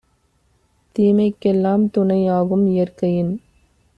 [0.95, 3.33] தீமைக்கெல் லாம்துணை யாகும்; இயற்கையின்